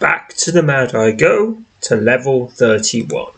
[0.00, 3.32] Back to the mad I go to level 31.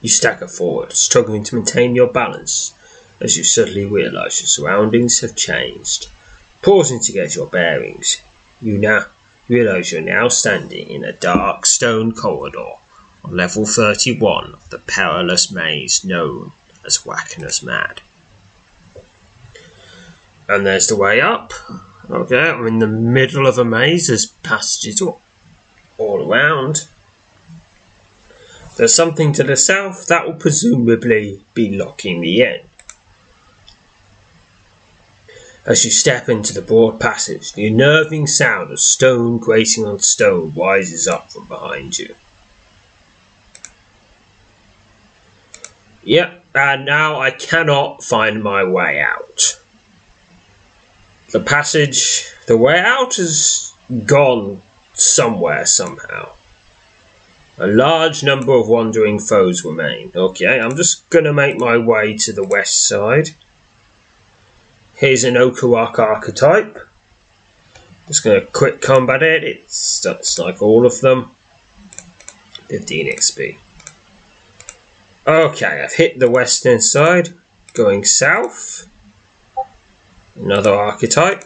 [0.00, 2.74] You stagger forward, struggling to maintain your balance
[3.20, 6.08] as you suddenly realise your surroundings have changed.
[6.62, 8.20] Pausing to get your bearings,
[8.60, 9.06] you now
[9.46, 12.72] realise you're now standing in a dark stone corridor
[13.22, 16.50] on level 31 of the perilous maze known
[16.84, 18.02] as Wacker's Mad.
[20.48, 21.52] And there's the way up.
[22.10, 24.08] Okay, I'm in the middle of a maze.
[24.08, 25.20] There's passages all,
[25.98, 26.88] all around.
[28.76, 32.60] There's something to the south that will presumably be locking me in.
[35.64, 40.52] As you step into the broad passage, the unnerving sound of stone grating on stone
[40.56, 42.16] rises up from behind you.
[46.02, 49.61] Yep, and now I cannot find my way out.
[51.32, 53.72] The passage, the way out has
[54.04, 54.62] gone
[54.94, 56.32] somewhere somehow.
[57.58, 60.12] A large number of wandering foes remain.
[60.14, 63.30] Okay, I'm just going to make my way to the west side.
[64.94, 66.88] Here's an Okurak archetype.
[68.06, 69.42] Just going to quick combat it.
[69.42, 71.30] It's, it's like all of them.
[72.68, 73.56] 15 XP.
[75.26, 77.34] Okay, I've hit the western side.
[77.74, 78.86] Going south.
[80.34, 81.44] Another archetype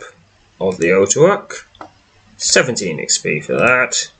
[0.60, 1.66] of the Okurak.
[2.36, 4.12] 17 XP for that.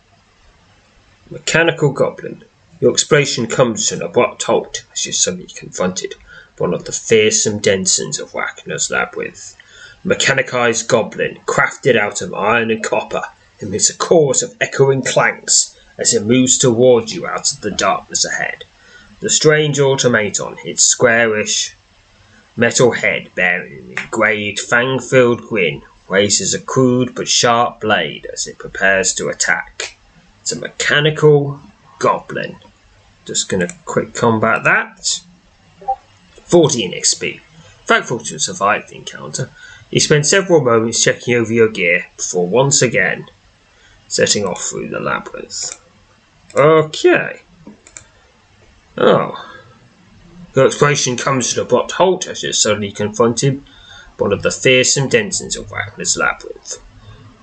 [1.30, 2.44] Mechanical Goblin.
[2.80, 6.16] Your exploration comes to an abrupt halt as you're suddenly confronted
[6.58, 9.56] one of the fearsome denizens of Wagner's Labyrinth.
[10.04, 13.22] A mechanized goblin, crafted out of iron and copper,
[13.60, 18.24] emits a chorus of echoing clanks as it moves towards you out of the darkness
[18.24, 18.64] ahead.
[19.20, 21.75] The strange automaton, its squarish
[22.56, 28.58] metal head bearing an engraved fang-filled grin, raises a crude but sharp blade as it
[28.58, 29.96] prepares to attack.
[30.42, 31.60] It's a mechanical
[31.98, 32.56] goblin.
[33.24, 35.20] Just gonna quick combat that.
[36.44, 37.40] 14 XP.
[37.84, 39.50] Thankful to survive the encounter,
[39.90, 43.28] you spend several moments checking over your gear before once again
[44.08, 45.80] setting off through the labyrinth.
[46.54, 47.42] Okay.
[48.96, 49.55] Oh.
[50.56, 53.62] Your exploration comes to an abrupt halt as you're suddenly confronted
[54.16, 56.78] by one of the fearsome denizens of Wacker's Labyrinth.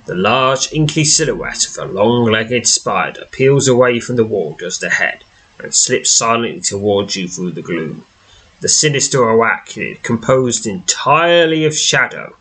[0.08, 4.82] The large, inky silhouette of a long legged spider peels away from the wall just
[4.82, 5.24] ahead
[5.60, 8.04] and slips silently towards you through the gloom.
[8.62, 12.36] The sinister arachnid, composed entirely of shadow,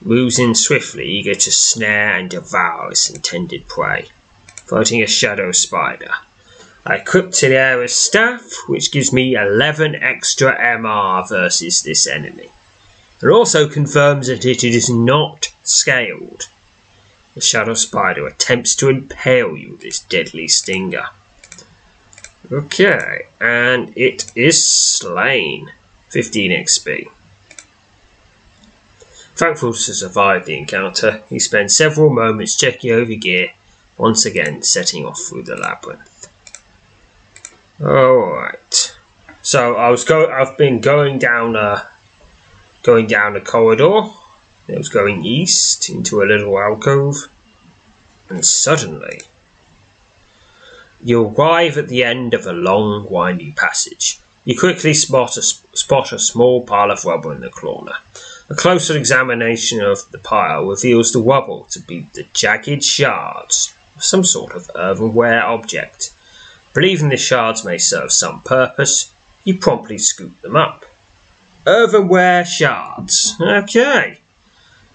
[0.00, 4.08] moves in swiftly, eager to snare and devour its intended prey.
[4.64, 6.14] Fighting a shadow spider.
[6.86, 12.50] I equipped the Hilaria's staff, which gives me 11 extra MR versus this enemy.
[13.22, 16.48] It also confirms that it is not scaled.
[17.34, 21.08] The shadow spider attempts to impale you with its deadly stinger.
[22.52, 25.72] Okay, and it is slain.
[26.10, 27.08] 15 XP.
[29.36, 33.52] Thankful to survive the encounter, he spends several moments checking over gear,
[33.96, 36.13] once again setting off through the labyrinth.
[37.80, 38.96] Alright.
[39.42, 41.88] So I was go I've been going down a
[42.82, 44.10] going down a corridor.
[44.68, 47.28] It was going east into a little alcove.
[48.30, 49.22] And suddenly
[51.02, 54.18] you arrive at the end of a long winding passage.
[54.46, 57.94] You quickly spot a, spot a small pile of rubble in the corner.
[58.48, 64.04] A closer examination of the pile reveals the rubble to be the jagged shards of
[64.04, 66.13] some sort of earthenware object.
[66.74, 70.84] Believing the shards may serve some purpose, you promptly scoop them up.
[71.66, 73.36] Earthenware shards.
[73.40, 74.18] Okay.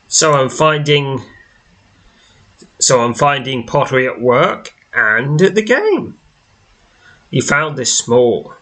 [0.07, 1.19] So I'm finding
[2.79, 6.19] so I'm finding pottery at work and at the game.
[7.31, 8.53] You found this small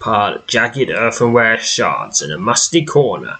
[0.00, 3.38] pile of jagged earthenware shards in a musty corner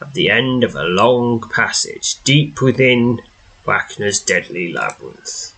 [0.00, 3.20] at the end of a long passage deep within
[3.64, 5.53] Wagner's deadly labyrinth.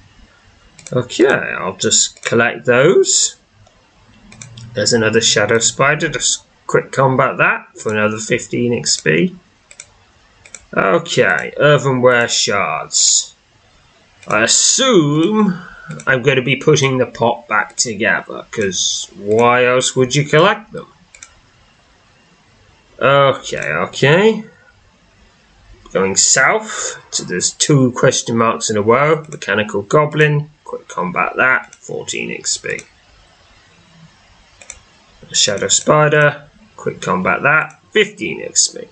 [0.93, 3.37] Okay, I'll just collect those.
[4.75, 9.35] There's another Shadow Spider, just quick combat that for another 15 XP.
[10.75, 13.35] Okay, earthenware shards.
[14.29, 15.61] I assume
[16.07, 20.73] I'm going to be putting the pot back together, because why else would you collect
[20.73, 20.93] them?
[23.01, 24.45] Okay, okay.
[25.93, 29.25] Going south, so there's two question marks in a row.
[29.29, 32.85] Mechanical Goblin, quick combat that, 14 XP.
[35.33, 38.89] Shadow Spider, quick combat that, 15 XP.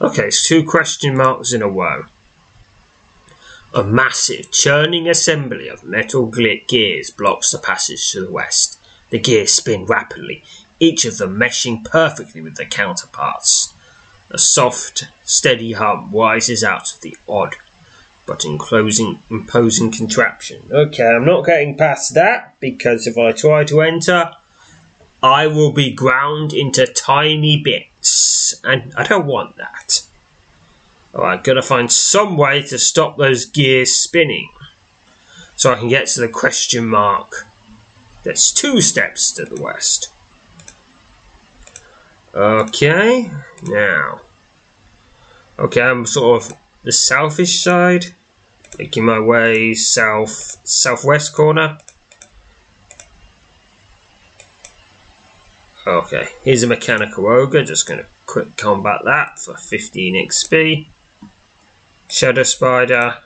[0.00, 2.04] Okay, it's two question marks in a row.
[3.72, 8.78] A massive churning assembly of metal gears blocks the passage to the west.
[9.10, 10.44] The gears spin rapidly,
[10.78, 13.72] each of them meshing perfectly with their counterparts.
[14.30, 17.56] A soft, steady hum rises out of the odd
[18.26, 20.62] but enclosing, imposing contraption.
[20.70, 24.32] Okay, I'm not getting past that because if I try to enter,
[25.22, 30.06] I will be ground into tiny bits, and I don't want that.
[31.14, 34.50] Alright, gotta find some way to stop those gears spinning
[35.56, 37.46] so I can get to the question mark.
[38.22, 40.12] that's two steps to the west.
[42.34, 43.30] Okay,
[43.62, 44.20] now.
[45.58, 48.06] Okay, I'm sort of the southish side,
[48.78, 51.78] making my way south, southwest corner.
[55.84, 60.86] Okay, here's a mechanical ogre, just going to quick combat that for 15 XP.
[62.08, 63.18] Shadow spider,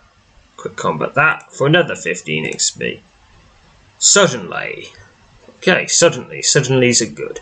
[0.57, 3.01] quick combat that for another 15 XP.
[3.99, 4.87] Suddenly,
[5.59, 7.41] okay, suddenly, suddenly's are good.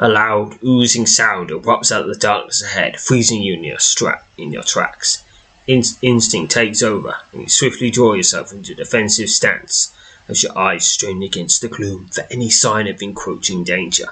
[0.00, 4.22] A loud, oozing sound erupts out of the darkness ahead, freezing you in your, stra-
[4.36, 5.24] in your tracks.
[5.66, 9.92] In- instinct takes over, and you swiftly draw yourself into a defensive stance
[10.28, 14.06] as your eyes strain against the gloom for any sign of encroaching danger.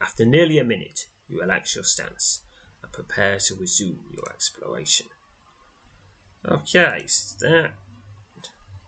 [0.00, 2.44] after nearly a minute, you relax your stance
[2.82, 5.08] and prepare to resume your exploration.
[6.44, 7.74] Okay, so that.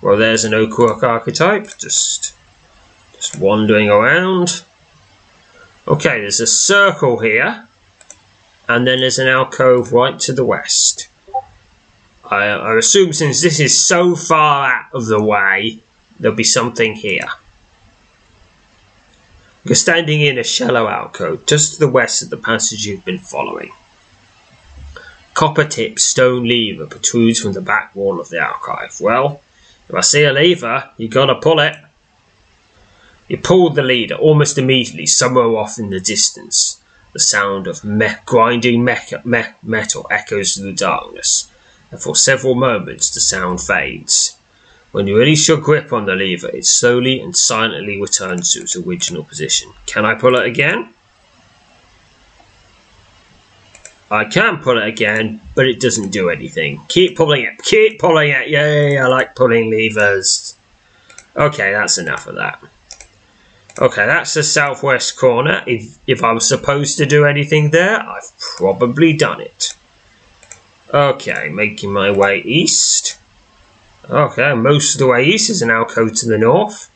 [0.03, 2.35] Well, there's an Oak archetype, just,
[3.15, 4.63] just wandering around.
[5.89, 7.67] Okay, there's a circle here,
[8.69, 11.09] and then there's an alcove right to the west.
[12.25, 15.81] I, I assume since this is so far out of the way,
[16.19, 17.27] there'll be something here.
[19.65, 23.19] You're standing in a shallow alcove just to the west of the passage you've been
[23.19, 23.73] following.
[25.35, 29.01] Copper tipped stone lever protrudes from the back wall of the alcove.
[29.01, 29.41] Well,
[29.89, 31.77] if I see a lever, you gotta pull it.
[33.31, 36.81] He pulled the leader almost immediately, somewhere off in the distance.
[37.13, 41.49] The sound of me- grinding me- metal echoes through the darkness,
[41.93, 44.37] and for several moments the sound fades.
[44.91, 48.75] When you release your grip on the lever, it slowly and silently returns to its
[48.75, 49.75] original position.
[49.87, 50.93] Can I pull it again?
[54.11, 56.81] I can pull it again, but it doesn't do anything.
[56.89, 57.63] Keep pulling it.
[57.63, 58.49] Keep pulling it.
[58.49, 60.57] Yay, I like pulling levers.
[61.37, 62.61] Okay, that's enough of that.
[63.79, 65.63] Okay, that's the southwest corner.
[65.67, 69.75] If, if I was supposed to do anything there, I've probably done it.
[70.93, 73.19] Okay, making my way east.
[74.09, 76.91] Okay, most of the way east is an alcove to the north.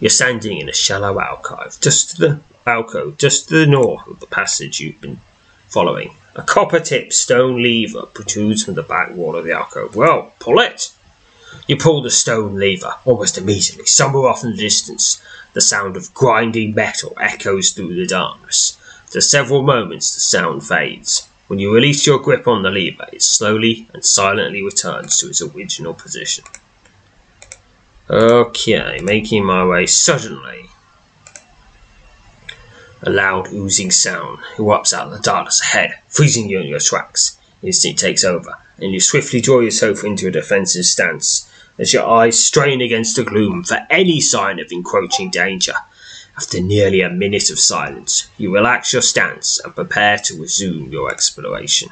[0.00, 4.20] You're standing in a shallow alcove, just to the alcove, just to the north of
[4.20, 5.20] the passage you've been
[5.68, 6.14] following.
[6.34, 9.96] A copper-tipped stone lever protrudes from the back wall of the alcove.
[9.96, 10.92] Well, pull it!
[11.66, 12.94] You pull the stone lever.
[13.04, 15.20] Almost immediately, somewhere off in the distance,
[15.52, 18.78] the sound of grinding metal echoes through the darkness.
[19.06, 21.28] For several moments, the sound fades.
[21.46, 25.40] When you release your grip on the lever, it slowly and silently returns to its
[25.40, 26.44] original position.
[28.10, 30.70] Okay, making my way suddenly.
[33.02, 37.38] A loud oozing sound erupts out of the darkness ahead, freezing you in your tracks.
[37.62, 42.42] Instinct takes over, and you swiftly draw yourself into a defensive stance as your eyes
[42.42, 45.74] strain against the gloom for any sign of encroaching danger.
[46.36, 51.10] After nearly a minute of silence, you relax your stance and prepare to resume your
[51.10, 51.88] exploration.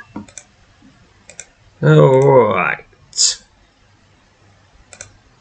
[1.82, 2.84] Alright.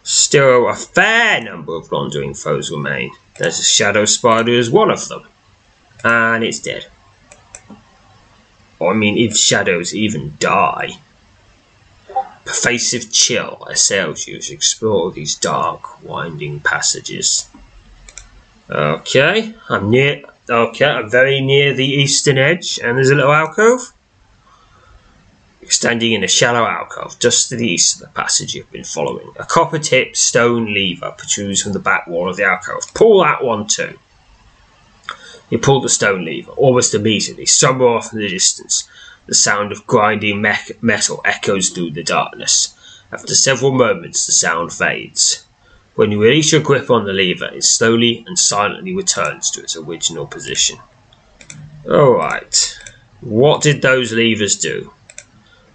[0.03, 3.11] Still, a fair number of wandering foes remain.
[3.37, 5.27] There's a shadow spider as one of them.
[6.03, 6.87] And it's dead.
[8.81, 10.97] I mean, if shadows even die.
[12.45, 17.49] Pervasive chill assails you as you explore these dark, winding passages.
[18.69, 20.23] Okay, I'm near.
[20.47, 23.91] Okay, I'm very near the eastern edge, and there's a little alcove.
[25.67, 29.31] Standing in a shallow alcove just to the east of the passage you've been following.
[29.37, 32.83] A copper tipped stone lever protrudes from the back wall of the alcove.
[32.93, 33.97] Pull that one too.
[35.49, 36.51] You pull the stone lever.
[36.51, 38.87] Almost immediately, somewhere off in the distance,
[39.27, 42.73] the sound of grinding me- metal echoes through the darkness.
[43.11, 45.45] After several moments, the sound fades.
[45.95, 49.75] When you release your grip on the lever, it slowly and silently returns to its
[49.75, 50.79] original position.
[51.85, 52.77] Alright,
[53.21, 54.91] what did those levers do?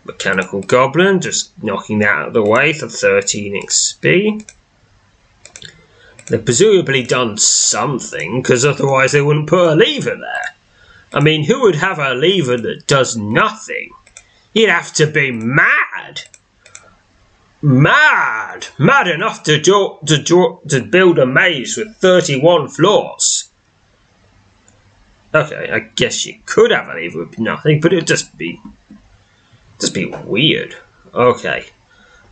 [0.05, 4.51] Mechanical Goblin, just knocking that out of the way for 13 XP.
[6.29, 10.55] They've presumably done something, because otherwise they wouldn't put a lever there.
[11.13, 13.91] I mean, who would have a lever that does nothing?
[14.53, 16.23] You'd have to be mad
[17.63, 23.51] mad, mad enough to do, to do, to build a maze with 31 floors.
[25.35, 28.61] Okay, I guess you could have a lever with nothing, but it'd just be
[29.79, 30.77] just be weird.
[31.15, 31.67] Okay.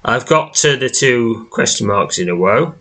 [0.05, 2.75] I've got to the two question marks in a row.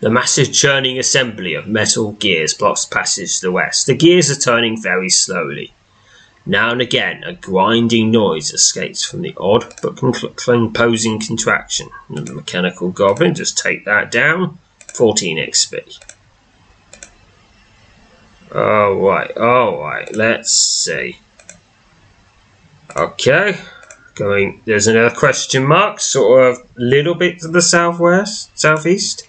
[0.00, 3.86] The massive churning assembly of metal gears blocks passage to the west.
[3.86, 5.72] The gears are turning very slowly.
[6.44, 9.96] Now and again, a grinding noise escapes from the odd but
[10.36, 11.88] composing contraction.
[12.10, 14.58] The mechanical goblin, just take that down.
[14.94, 15.98] 14 XP.
[18.54, 21.18] Alright, alright, let's see.
[22.94, 23.58] Okay,
[24.14, 29.26] going, there's another question mark, sort of little bit to the southwest, southeast.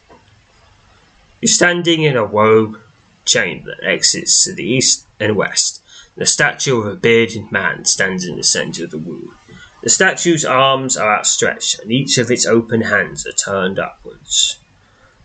[1.41, 2.77] You're standing in a woe
[3.23, 5.83] chamber that exits to the east and west.
[6.15, 9.37] The statue of a bearded man stands in the centre of the room.
[9.81, 14.57] The statue's arms are outstretched, and each of its open hands are turned upwards.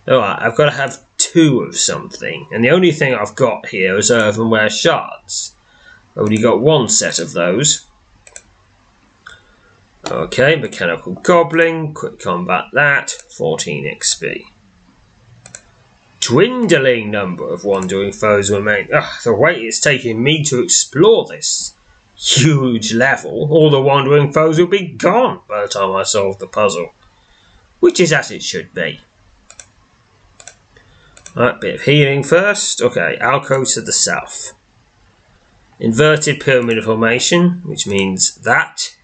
[0.07, 3.97] Alright, I've got to have two of something, and the only thing I've got here
[3.97, 5.57] is earthenware shards.
[6.11, 7.87] I've only got one set of those.
[10.11, 14.45] Okay, mechanical goblin, quick combat that, 14 XP
[16.23, 18.89] dwindling number of wandering foes remain.
[18.95, 21.75] Ugh, the wait it's taking me to explore this
[22.17, 26.47] huge level, all the wandering foes will be gone by the time I solve the
[26.47, 26.95] puzzle.
[27.81, 29.01] Which is as it should be.
[31.35, 32.81] Right, bit of healing first.
[32.81, 34.53] Okay, alcove to the south.
[35.81, 38.97] Inverted pyramid formation, which means that.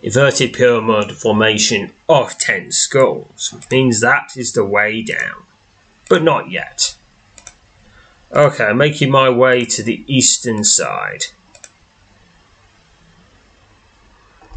[0.00, 5.44] Inverted pyramid formation of 10 skulls, which means that is the way down
[6.10, 6.98] but not yet.
[8.32, 11.26] Okay, I'm making my way to the eastern side.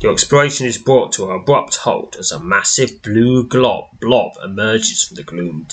[0.01, 5.03] Your exploration is brought to an abrupt halt as a massive blue glob blob emerges
[5.03, 5.67] from the gloom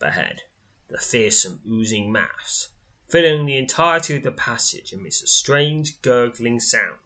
[0.00, 0.42] ahead.
[0.88, 2.72] The fearsome, oozing mass,
[3.08, 7.00] filling the entirety of the passage amidst a strange, gurgling sound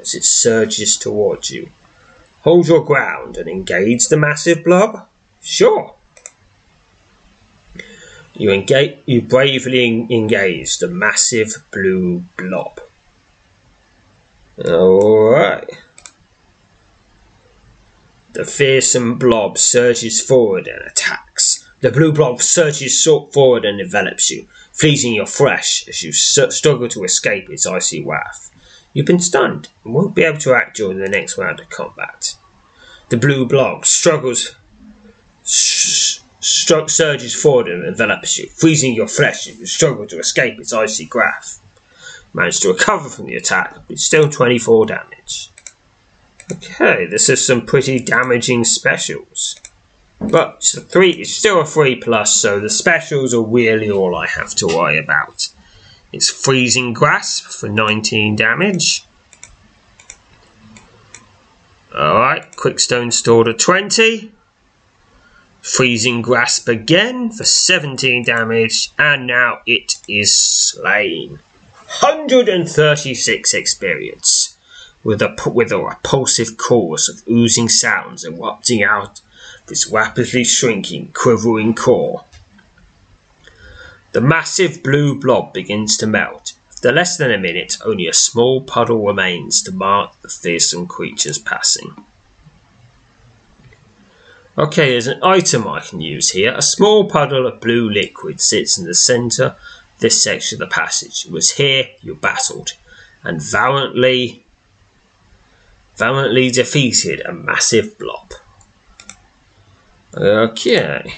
[0.00, 1.70] as it surges towards you.
[2.42, 5.08] Hold your ground and engage the massive blob?
[5.40, 5.94] Sure.
[8.36, 12.80] You engage, you bravely engage the massive blue blob.
[14.58, 15.70] Alright.
[18.32, 21.68] The fearsome blob surges forward and attacks.
[21.80, 27.04] The blue blob surges forward and envelops you, freezing your flesh as you struggle to
[27.04, 28.50] escape its icy wrath.
[28.92, 32.36] You've been stunned and won't be able to act during the next round of combat.
[33.10, 34.56] The blue blob struggles
[36.44, 41.06] surges forward and envelops you, freezing your flesh as you struggle to escape its icy
[41.06, 41.62] grasp.
[42.32, 45.50] Managed to recover from the attack, but still 24 damage.
[46.52, 49.56] Okay, this is some pretty damaging specials.
[50.20, 54.26] But it's, three, it's still a 3 plus, so the specials are really all I
[54.26, 55.48] have to worry about.
[56.12, 59.04] It's Freezing Grasp for 19 damage.
[61.94, 64.32] Alright, Quickstone Sword at 20.
[65.64, 71.38] Freezing Grasp again for 17 damage, and now it is slain.
[72.02, 74.58] 136 experience,
[75.02, 79.22] with a, with a repulsive chorus of oozing sounds erupting out
[79.66, 82.26] of rapidly shrinking, quivering core.
[84.12, 86.52] The massive blue blob begins to melt.
[86.72, 91.38] After less than a minute, only a small puddle remains to mark the fearsome creature's
[91.38, 92.04] passing.
[94.56, 96.54] Okay, there's an item I can use here.
[96.54, 99.56] A small puddle of blue liquid sits in the centre
[99.98, 101.26] this section of the passage.
[101.26, 102.74] It was here you battled
[103.24, 104.44] and valiantly,
[105.96, 108.32] valiantly defeated a massive blob.
[110.14, 111.14] Okay.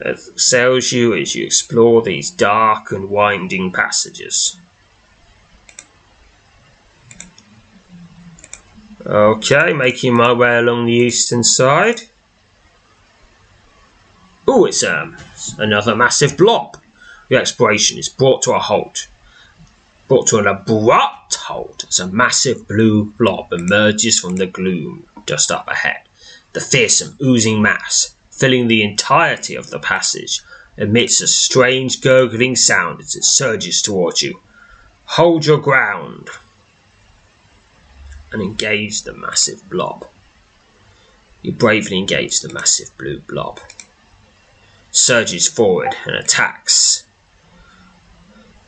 [0.00, 4.56] It sails you as you explore these dark and winding passages.
[9.06, 12.00] Okay, making my way along the eastern side.
[14.48, 15.16] Oh, it's um,
[15.58, 16.76] another massive blob.
[17.28, 19.06] The exploration is brought to a halt.
[20.08, 25.52] Brought to an abrupt halt as a massive blue blob emerges from the gloom just
[25.52, 26.08] up ahead.
[26.52, 30.42] The fearsome, oozing mass, filling the entirety of the passage,
[30.76, 34.40] emits a strange gurgling sound as it surges towards you.
[35.04, 36.28] Hold your ground
[38.36, 40.06] and engage the massive blob.
[41.40, 43.60] You bravely engage the massive blue blob.
[44.90, 47.06] Surges forward and attacks.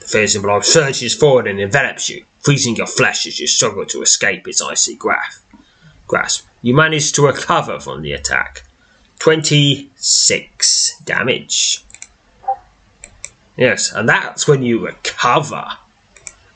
[0.01, 4.01] The fearsome blob surges forward and envelops you, freezing your flesh as you struggle to
[4.01, 5.45] escape its icy grasp.
[6.07, 6.47] grasp.
[6.63, 8.65] You manage to recover from the attack.
[9.19, 11.85] 26 damage.
[13.59, 15.77] Yes, and that's when you recover.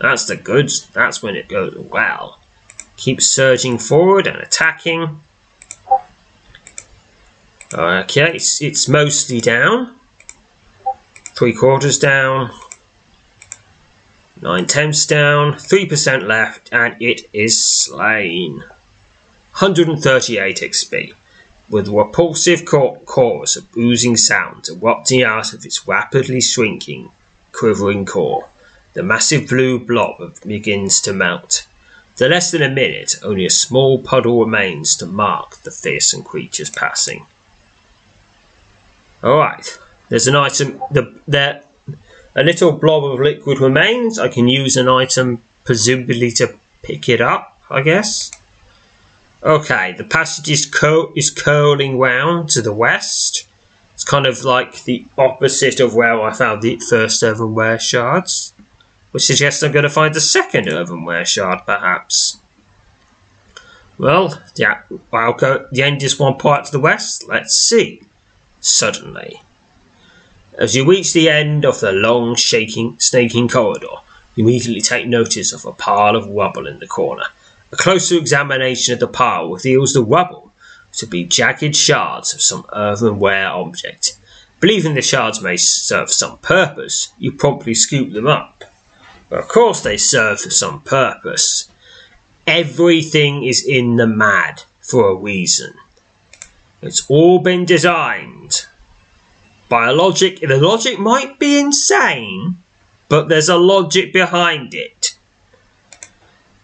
[0.01, 2.39] That's the good, that's when it goes well.
[2.97, 5.21] Keep surging forward and attacking.
[7.75, 9.99] Okay, it's, it's mostly down.
[11.35, 12.53] Three quarters down.
[14.41, 15.59] Nine tenths down.
[15.59, 18.59] Three percent left, and it is slain.
[19.59, 21.15] 138 XP.
[21.71, 27.11] With a repulsive chorus of oozing sounds erupting out of its rapidly shrinking,
[27.53, 28.49] quivering core,
[28.95, 31.67] the massive blue blob begins to melt.
[32.23, 36.71] For less than a minute, only a small puddle remains to mark the fearsome creature's
[36.71, 37.27] passing.
[39.25, 39.77] Alright,
[40.09, 41.65] there's an item, the, there,
[42.37, 44.21] a little blob of liquid remains.
[44.21, 48.31] I can use an item, presumably to pick it up, I guess.
[49.43, 53.49] Okay, the passage is, cur- is curling round to the west.
[53.95, 58.52] It's kind of like the opposite of where I found the first earthenware shards
[59.13, 62.39] which suggests I'm going to find the second earthenware shard, perhaps.
[63.99, 65.69] Well, yeah, I'll go.
[65.71, 67.29] The end is one part to the west.
[67.29, 68.03] Let's see.
[68.61, 69.43] Suddenly,
[70.59, 73.97] as you reach the end of the long, shaking, snaking corridor,
[74.35, 77.25] you immediately take notice of a pile of rubble in the corner.
[77.73, 80.53] A closer examination of the pile reveals the rubble
[80.95, 84.19] to be jagged shards of some earthenware object.
[84.61, 88.65] Believing the shards may serve some purpose, you promptly scoop them up.
[89.33, 91.71] But of course, they serve for some purpose.
[92.47, 95.73] Everything is in the mad for a reason.
[96.83, 98.67] It's all been designed
[99.71, 100.41] by a logic.
[100.41, 102.59] The logic might be insane,
[103.09, 105.17] but there's a logic behind it.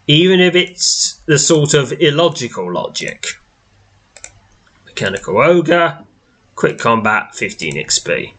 [0.06, 3.38] Even if it's the sort of illogical logic.
[4.84, 6.04] Mechanical Ogre,
[6.54, 8.34] Quick Combat, 15 XP.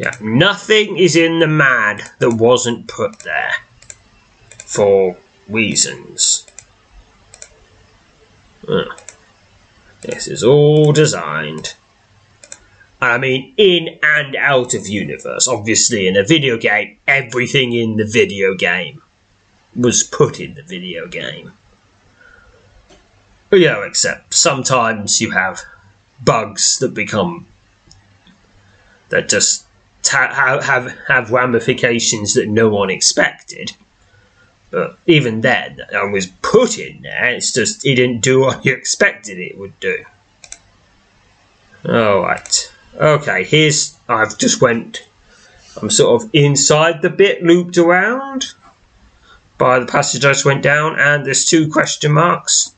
[0.00, 3.52] Yeah, nothing is in the mad that wasn't put there
[4.64, 6.46] for reasons.
[8.66, 8.96] Uh,
[10.00, 11.74] this is all designed.
[13.02, 15.46] I mean, in and out of universe.
[15.46, 19.02] Obviously, in a video game, everything in the video game
[19.76, 21.52] was put in the video game.
[23.52, 25.60] You know, except sometimes you have
[26.24, 27.46] bugs that become
[29.10, 29.66] that just
[30.06, 33.72] have have have ramifications that no one expected.
[34.70, 37.30] But even then, I was put in there.
[37.30, 40.04] It's just it didn't do what you expected it would do.
[41.88, 42.72] All right.
[42.96, 43.44] Okay.
[43.44, 45.04] Here's I've just went
[45.80, 48.54] I'm sort of inside the bit looped around
[49.56, 52.74] by the passage I just went down, and there's two question marks.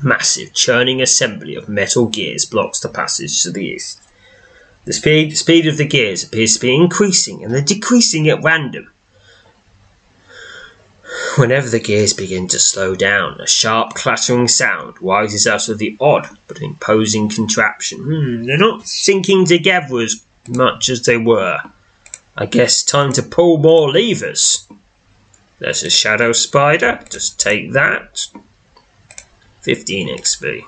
[0.00, 4.00] A massive churning assembly of metal gears blocks the passage to the east.
[4.86, 8.92] The speed, speed of the gears appears to be increasing and they're decreasing at random.
[11.36, 15.96] Whenever the gears begin to slow down, a sharp clattering sound rises out of the
[16.00, 17.98] odd but imposing contraption.
[17.98, 21.58] Hmm, they're not sinking together as much as they were.
[22.36, 24.68] I guess time to pull more levers.
[25.58, 27.00] There's a shadow spider.
[27.10, 28.26] Just take that.
[29.62, 30.62] 15 XP.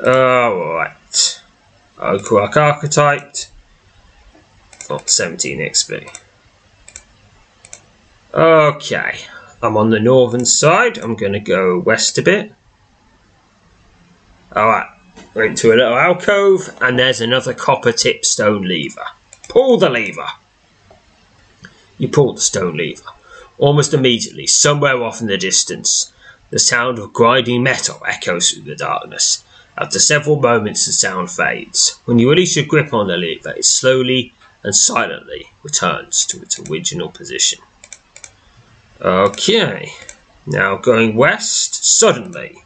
[0.00, 0.92] Alright.
[2.16, 3.34] Oak archetype.
[4.88, 6.18] Got 17 XP.
[8.32, 9.18] Okay.
[9.62, 10.98] I'm on the northern side.
[10.98, 12.52] I'm going to go west a bit.
[14.54, 14.88] Alright.
[15.34, 19.06] Went to a little alcove and there's another copper tip stone lever.
[19.48, 20.28] Pull the lever.
[21.98, 23.10] You pull the stone lever.
[23.58, 26.12] Almost immediately, somewhere off in the distance,
[26.50, 29.42] the sound of grinding metal echoes through the darkness.
[29.78, 31.98] After several moments, the sound fades.
[32.06, 36.58] When you release your grip on the lever, it slowly and silently returns to its
[36.58, 37.60] original position.
[39.00, 39.92] Okay,
[40.46, 42.62] now going west, suddenly.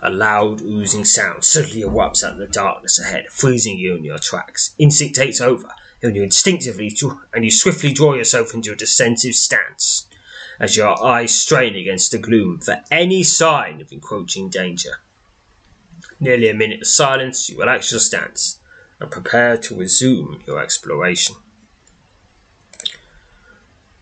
[0.00, 4.18] A loud oozing sound suddenly erupts out of the darkness ahead, freezing you in your
[4.18, 4.74] tracks.
[4.78, 5.70] Instinct takes over,
[6.02, 6.96] and you instinctively
[7.34, 10.06] and you swiftly draw yourself into a defensive stance
[10.58, 15.00] as your eyes strain against the gloom for any sign of encroaching danger.
[16.20, 18.60] Nearly a minute of silence, you relax your stance
[19.00, 21.36] and prepare to resume your exploration.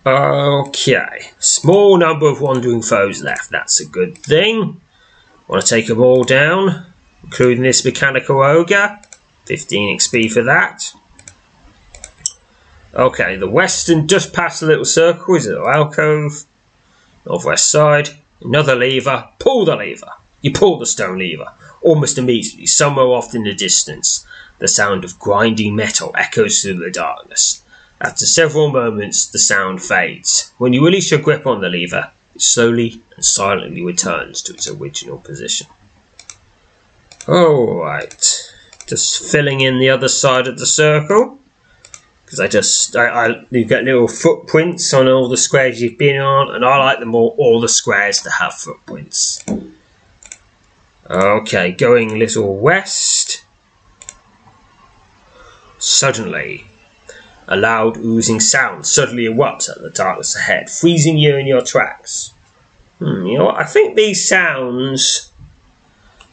[0.05, 4.81] Okay, small number of wandering foes left, that's a good thing.
[5.47, 6.87] Want to take them all down,
[7.23, 8.99] including this mechanical ogre.
[9.47, 10.93] 15 XP for that.
[12.95, 16.45] Okay, the western, just past the little circle, is a little alcove.
[17.25, 20.11] Northwest side, another lever, pull the lever.
[20.43, 21.53] You pull the stone lever.
[21.81, 24.27] Almost immediately, somewhere off in the distance,
[24.59, 27.63] the sound of grinding metal echoes through the darkness.
[28.01, 30.53] After several moments, the sound fades.
[30.59, 34.69] When you release your grip on the lever, it slowly and silently returns to its
[34.69, 35.69] original position.
[37.29, 38.53] Alright,
[38.89, 41.39] just filling in the other side of the circle.
[42.25, 46.19] Because I just, I, I, you get little footprints on all the squares you've been
[46.19, 49.45] on, and I like them all, all the squares to have footprints.
[51.11, 53.45] Okay, going a little west.
[55.79, 56.67] Suddenly,
[57.49, 61.63] a loud oozing sound suddenly erupts out of the darkness ahead, freezing you in your
[61.63, 62.33] tracks.
[63.01, 63.57] Hmm, you know what?
[63.57, 65.33] I think these sounds.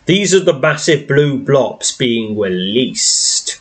[0.05, 3.59] These are the massive blue blobs being released.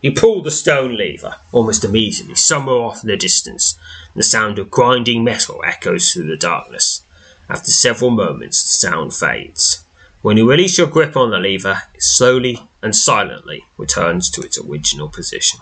[0.00, 3.78] You pull the stone lever almost immediately, somewhere off in the distance.
[4.14, 7.02] The sound of grinding metal echoes through the darkness.
[7.48, 9.84] After several moments, the sound fades.
[10.20, 14.58] When you release your grip on the lever, it slowly and silently returns to its
[14.58, 15.60] original position.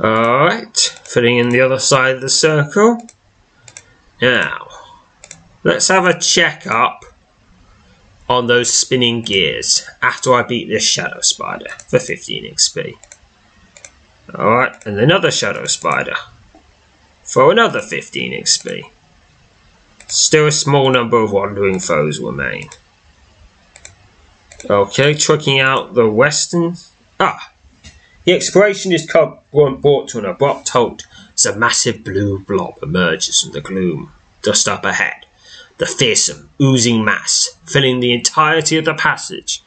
[0.00, 3.06] Alright, filling in the other side of the circle.
[4.20, 4.68] Now,
[5.62, 7.04] let's have a check up
[8.28, 12.96] on those spinning gears after I beat this shadow spider for 15 XP.
[14.34, 16.16] Alright, and another shadow spider
[17.22, 18.90] for another 15 XP.
[20.08, 22.68] Still a small number of wandering foes remain.
[24.68, 26.76] Okay, trucking out the western.
[27.20, 27.52] Ah!
[28.24, 33.52] The exploration is brought to an abrupt halt as a massive blue blob emerges from
[33.52, 34.12] the gloom,
[34.42, 35.26] just up ahead.
[35.78, 39.62] The fearsome, oozing mass, filling the entirety of the passage,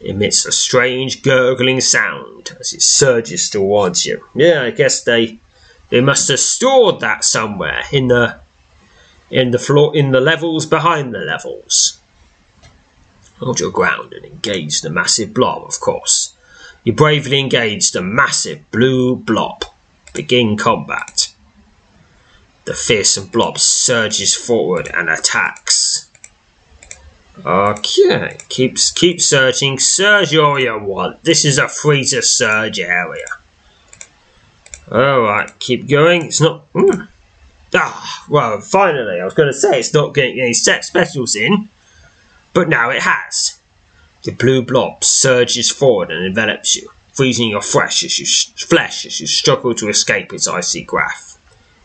[0.00, 4.26] emits a strange gurgling sound as it surges towards you.
[4.34, 5.38] Yeah, I guess they
[5.90, 8.38] they must have stored that somewhere in the
[9.30, 12.00] in the floor in the levels behind the levels.
[13.38, 16.34] Hold your ground and engage the massive blob, of course.
[16.84, 19.64] You bravely engage the massive blue blob.
[20.14, 21.32] Begin combat.
[22.64, 26.10] The fearsome blob surges forward and attacks.
[27.46, 29.78] Okay, keeps keep searching.
[29.78, 31.22] Surge all you want.
[31.22, 33.26] This is a free to surge area.
[34.90, 36.26] Alright, keep going.
[36.26, 36.72] It's not.
[36.72, 37.08] Mm.
[37.74, 41.68] Ah, well, finally, I was going to say it's not getting any set specials in,
[42.54, 43.60] but now it has.
[44.22, 48.26] The blue blob surges forward and envelops you, freezing your flesh as you,
[48.56, 51.38] flesh as you struggle to escape its icy grasp.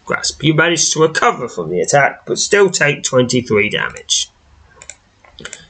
[0.05, 0.41] grasp.
[0.41, 4.29] You manage to recover from the attack, but still take 23 damage.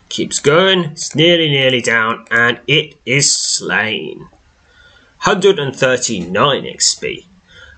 [0.10, 4.20] Keeps going, it's nearly, nearly down, and it is slain.
[5.24, 7.26] 139 XP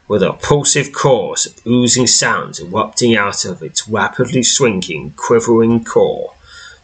[0.08, 6.34] with a pulsive chorus of oozing sounds erupting out of its rapidly shrinking, quivering core.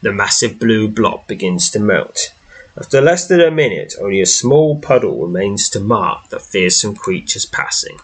[0.01, 2.33] The massive blue blob begins to melt.
[2.75, 7.45] After less than a minute, only a small puddle remains to mark the fearsome creature's
[7.45, 7.99] passing.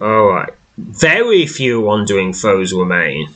[0.00, 3.34] Alright, very few wandering foes remain.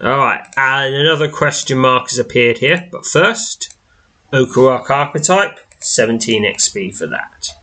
[0.00, 3.76] Alright, and another question mark has appeared here, but first,
[4.32, 7.56] Okarok archetype, 17 XP for that.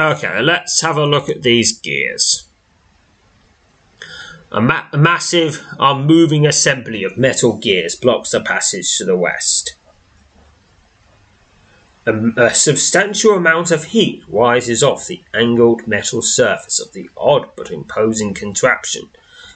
[0.00, 2.48] Okay, let's have a look at these gears.
[4.50, 9.74] A, ma a massive, unmoving assembly of metal gears blocks the passage to the west.
[12.06, 17.50] A, a, substantial amount of heat rises off the angled metal surface of the odd
[17.54, 19.10] but imposing contraption,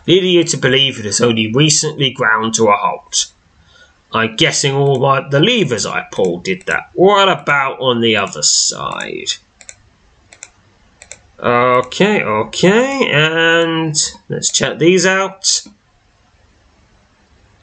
[0.07, 3.33] leading you to believe it has only recently ground to a halt.
[4.12, 6.90] I'm guessing all my, the levers I pulled did that.
[6.92, 9.33] What about on the other side?
[11.44, 13.94] Okay, okay, and
[14.30, 15.62] let's check these out.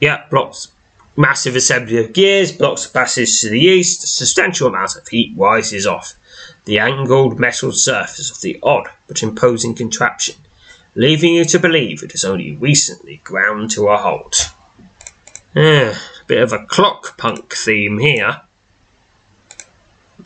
[0.00, 0.70] Yeah, blocks
[1.16, 6.14] massive assembly of gears, blocks passage to the east, substantial amount of heat rises off
[6.64, 10.36] the angled metal surface of the odd but imposing contraption,
[10.94, 14.52] leaving you to believe it has only recently ground to a halt.
[15.54, 15.94] Eh,
[16.26, 18.40] bit of a clock punk theme here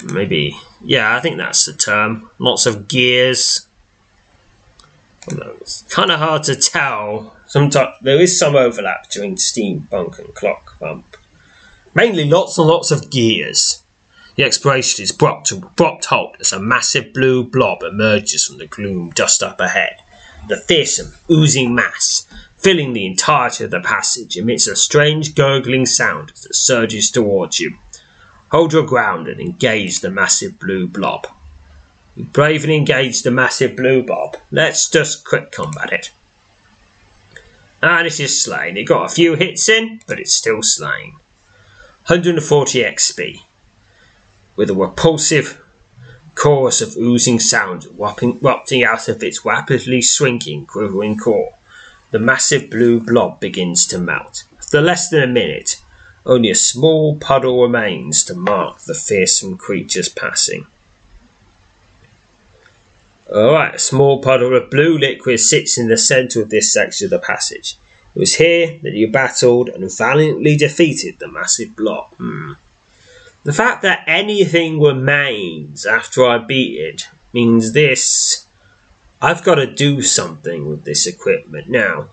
[0.05, 0.57] maybe.
[0.81, 2.31] Yeah i think that's the term.
[2.39, 3.67] Lots of gears.
[5.29, 7.37] It's kind of hard to tell.
[7.47, 11.19] Sometimes there is some overlap between steampunk and clock punk.
[11.95, 13.83] Mainly lots and lots of gears.
[14.37, 18.67] The exploration is brought to abrupt halt as a massive blue blob emerges from the
[18.67, 19.97] gloom just up ahead.
[20.49, 22.27] The fearsome oozing mass
[22.59, 27.59] filling the entirety of the passage emits a strange gurgling sound as it surges towards
[27.61, 27.79] you
[28.51, 31.27] Hold your ground and engage the massive blue blob.
[32.15, 34.37] You bravely engage the massive blue blob.
[34.51, 36.13] Let's just quick combat it.
[37.83, 38.77] Ah, and it is slain.
[38.77, 41.13] It got a few hits in, but it's still slain.
[42.07, 43.43] 140 XP.
[44.55, 45.61] With a repulsive
[46.37, 51.55] chorus of oozing sound erupting out of its rapidly shrinking, quivering core,
[52.13, 54.45] the massive blue blob begins to melt.
[54.59, 55.81] After less than a minute,
[56.27, 60.67] only a small puddle remains to mark the fearsome creature's passing.
[63.31, 67.11] Alright, a small puddle of blue liquid sits in the centre of this section of
[67.11, 67.77] the passage.
[68.15, 72.09] It was here that you battled and valiantly defeated the massive blob.
[72.15, 72.53] Hmm.
[73.45, 78.47] The fact that anything remains after I beat it means this.
[79.23, 82.11] I've got to do something with this equipment now.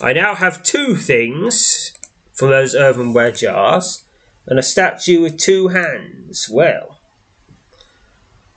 [0.00, 1.94] I now have two things
[2.34, 4.04] from those earthenware jars,
[4.46, 6.48] and a statue with two hands.
[6.48, 7.00] Well,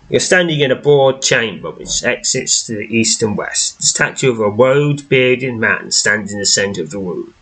[0.10, 3.78] you're standing in a broad chamber which exits to the east and west.
[3.78, 7.34] The statue of a woad bearded man stands in the centre of the room.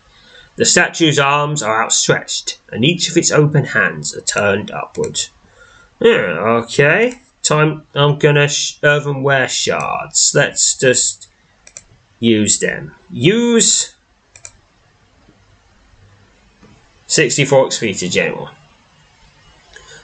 [0.58, 5.20] The statue's arms are outstretched, and each of its open hands are turned upward.
[6.00, 7.20] Yeah, okay.
[7.44, 7.86] Time.
[7.94, 10.34] I'm gonna sh- earthenware shards.
[10.34, 11.30] Let's just
[12.20, 12.96] use them.
[13.12, 13.95] Use
[17.08, 18.50] 64 XP to general.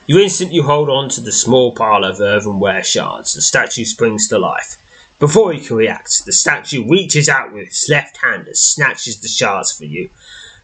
[0.07, 3.33] You instantly hold on to the small pile of earthenware shards.
[3.33, 4.77] The statue springs to life.
[5.19, 9.27] Before you can react, the statue reaches out with its left hand and snatches the
[9.27, 10.09] shards for you.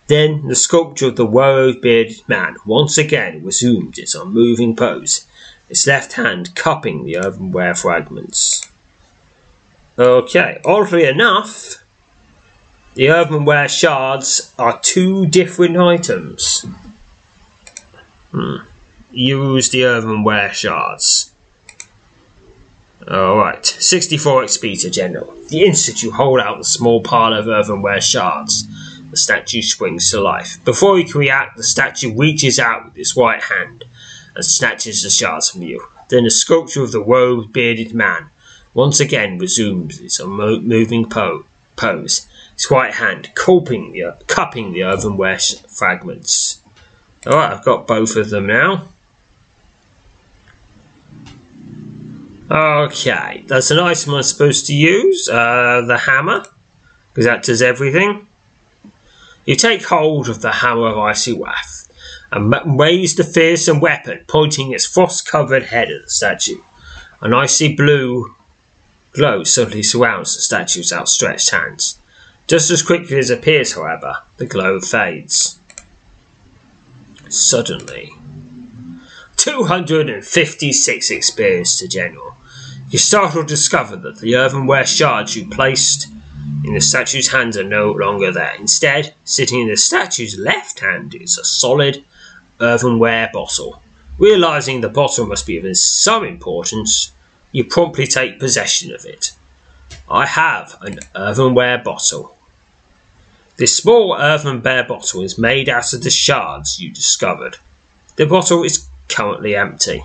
[0.07, 5.27] Then the sculpture of the worried bearded man once again resumed its unmoving pose,
[5.69, 8.67] its left hand cupping the earthenware fragments.
[9.99, 11.83] Okay, oddly enough,
[12.97, 16.65] the earthenware shards are two different items.
[18.31, 18.57] Hmm.
[19.11, 21.31] Use the earthenware shards.
[23.07, 25.31] Alright, 64 XP to General.
[25.49, 28.67] The instant you hold out the small pile of earthenware shards,
[29.11, 30.57] the statue springs to life.
[30.65, 33.85] Before you can react, the statue reaches out with its white hand
[34.35, 35.87] and snatches the shards from you.
[36.09, 38.31] Then the sculpture of the robed, bearded man
[38.73, 41.45] once again resumes its unmoving po-
[41.77, 46.61] pose, His white hand cupping the, cupping the earthenware fragments.
[47.25, 48.87] Alright, I've got both of them now.
[52.49, 56.45] Okay, that's an item I'm supposed to use, uh, the hammer,
[57.09, 58.27] because that does everything.
[59.45, 61.89] You take hold of the hammer of icy wrath
[62.31, 66.61] and raise the fearsome weapon, pointing its frost-covered head at the statue.
[67.21, 68.35] An icy blue
[69.11, 71.97] glow suddenly surrounds the statue's outstretched hands.
[72.47, 75.59] Just as quickly as it appears, however, the glow fades.
[77.29, 78.13] Suddenly,
[79.35, 82.35] 256 experience to General.
[82.89, 86.07] You startled to discover that the earthenware shards you placed
[86.63, 88.55] in the statue's hands are no longer there.
[88.57, 92.03] Instead, sitting in the statue's left hand is a solid
[92.61, 93.81] earthenware bottle.
[94.17, 97.11] Realizing the bottle must be of some importance,
[97.51, 99.33] you promptly take possession of it.
[100.09, 102.35] I have an earthenware bottle.
[103.57, 107.57] This small earthenware bottle is made out of the shards you discovered.
[108.15, 110.03] The bottle is currently empty.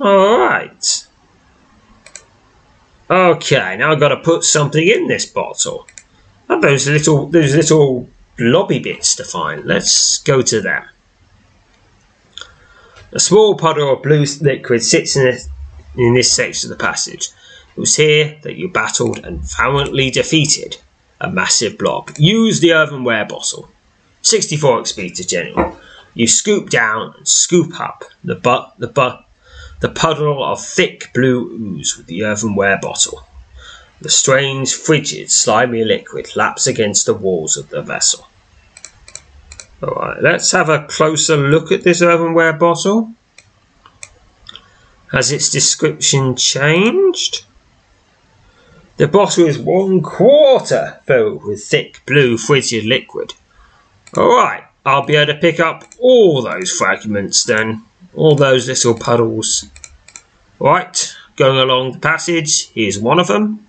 [0.00, 1.06] Alright.
[3.08, 5.86] Okay, now I've got to put something in this bottle.
[6.48, 8.08] And those little those little
[8.38, 9.64] lobby bits to find.
[9.64, 10.84] Let's go to them.
[13.12, 15.38] A small puddle of blue liquid sits in
[15.96, 17.30] in this section of the passage.
[17.76, 20.78] It was here that you battled and valiantly defeated
[21.20, 22.10] a massive blob.
[22.18, 23.68] Use the earthenware bottle.
[24.22, 25.78] 64 XP to general.
[26.14, 29.26] You scoop down and scoop up the but the but
[29.80, 33.26] the puddle of thick blue ooze with the earthenware bottle.
[34.00, 38.26] The strange, frigid, slimy liquid laps against the walls of the vessel.
[39.82, 43.10] Alright, let's have a closer look at this earthenware bottle.
[45.14, 47.44] Has its description changed?
[48.96, 53.32] The bottle is one quarter filled with thick blue frigid liquid.
[54.16, 57.84] Alright, I'll be able to pick up all those fragments then.
[58.16, 59.66] All those little puddles.
[60.58, 63.68] Right, going along the passage, here's one of them.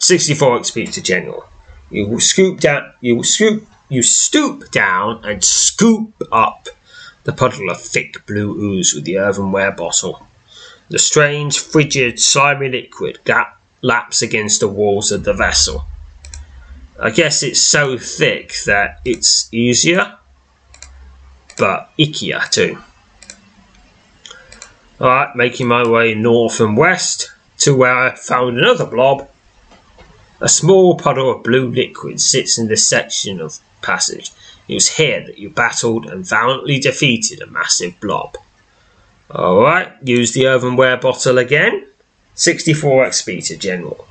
[0.00, 1.44] 64 XP to general.
[1.88, 6.68] You scoop down, you scoop, you stoop down and scoop up
[7.24, 10.26] the puddle of thick blue ooze with the earthenware bottle.
[10.88, 15.84] The strange, frigid, slimy liquid gap laps against the walls of the vessel.
[16.98, 20.18] I guess it's so thick that it's easier,
[21.56, 22.78] but ickier too.
[25.00, 29.28] Alright, making my way north and west to where I found another blob.
[30.42, 34.30] A small puddle of blue liquid sits in this section of passage.
[34.70, 38.36] It was here that you battled and valiantly defeated a massive blob.
[39.28, 41.88] Alright, use the earthenware bottle again.
[42.36, 44.06] 64 XP to general.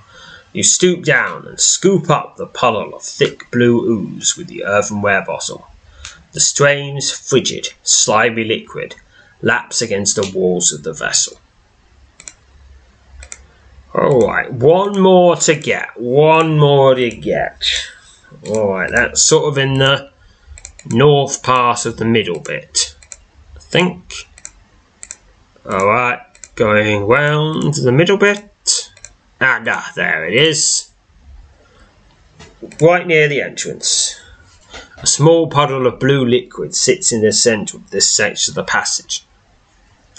[0.51, 5.23] You stoop down and scoop up the puddle of thick blue ooze with the earthenware
[5.23, 5.65] bottle.
[6.33, 8.95] The strange, frigid, slimy liquid
[9.41, 11.39] laps against the walls of the vessel.
[13.95, 15.97] Alright, one more to get.
[15.97, 17.63] One more to get.
[18.45, 20.11] Alright, that's sort of in the
[20.85, 22.95] north part of the middle bit.
[23.55, 24.27] I think.
[25.65, 26.19] Alright,
[26.55, 28.91] going round the middle bit.
[29.39, 30.89] And ah, there it is.
[32.81, 34.19] Right near the entrance.
[35.01, 38.63] A small puddle of blue liquid sits in the centre of this section of the
[38.63, 39.25] passage.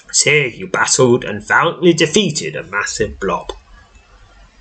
[0.09, 3.53] It's here you battled and valiantly defeated a massive blob.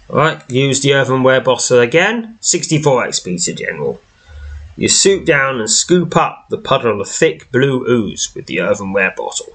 [0.09, 2.37] Alright, use the earthenware bottle again.
[2.41, 4.01] 64 XP to general.
[4.79, 9.13] You swoop down and scoop up the puddle of thick blue ooze with the earthenware
[9.15, 9.51] bottle.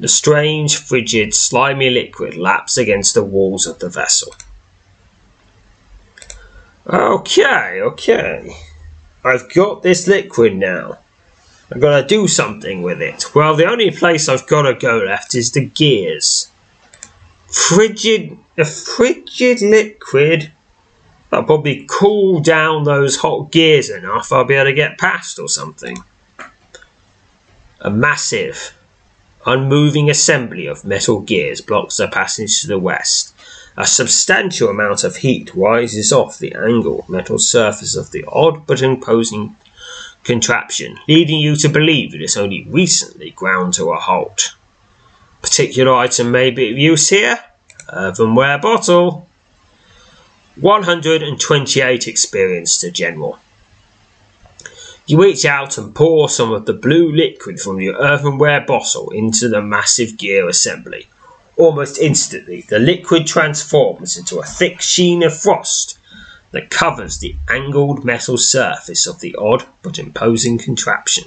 [0.00, 4.34] The strange, frigid, slimy liquid laps against the walls of the vessel.
[6.84, 8.56] Okay, okay.
[9.24, 10.98] I've got this liquid now.
[11.70, 13.36] I've got to do something with it.
[13.36, 16.50] Well, the only place I've got to go left is the gears.
[17.52, 20.50] Frigid, a frigid liquid.
[21.36, 24.32] I'll probably cool down those hot gears enough.
[24.32, 25.98] I'll be able to get past or something.
[27.82, 28.74] A massive
[29.44, 33.34] unmoving assembly of metal gears blocks the passage to the west.
[33.76, 38.80] A substantial amount of heat rises off the angled metal surface of the odd but
[38.80, 39.56] imposing
[40.24, 44.54] contraption, leading you to believe it is only recently ground to a halt.
[45.42, 47.38] Particular item may be of use here.
[47.92, 49.25] Earthenware bottle.
[50.60, 53.38] 128 experience to general.
[55.06, 59.48] You reach out and pour some of the blue liquid from your earthenware bottle into
[59.48, 61.06] the massive gear assembly.
[61.56, 65.98] Almost instantly, the liquid transforms into a thick sheen of frost
[66.50, 71.24] that covers the angled metal surface of the odd but imposing contraption.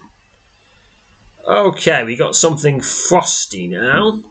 [1.45, 4.23] Okay, we got something frosty now.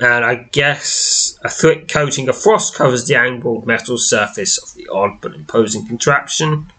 [0.00, 4.88] And I guess a thick coating of frost covers the angled metal surface of the
[4.88, 6.72] odd but imposing contraption.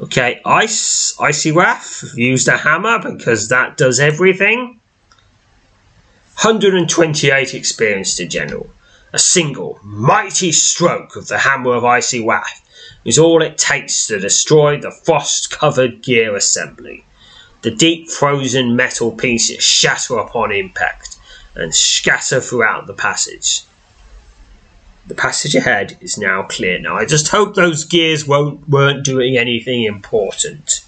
[0.00, 2.04] Okay, ice, icy wrath.
[2.14, 4.78] Used a hammer because that does everything.
[6.40, 8.70] 128 experience to general.
[9.12, 12.62] A single, mighty stroke of the hammer of icy wrath
[13.04, 17.04] is all it takes to destroy the frost covered gear assembly.
[17.62, 21.15] The deep frozen metal pieces shatter upon impact
[21.56, 23.62] and scatter throughout the passage.
[25.06, 26.78] The passage ahead is now clear.
[26.78, 30.84] Now, I just hope those gears won't weren't doing anything important.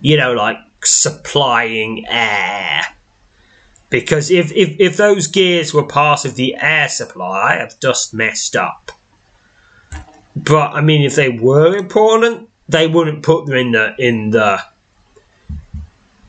[0.00, 2.82] You know, like supplying air.
[3.88, 8.56] Because if, if, if those gears were part of the air supply, I've just messed
[8.56, 8.90] up.
[10.36, 14.64] But I mean, if they were important, they wouldn't put them in the in the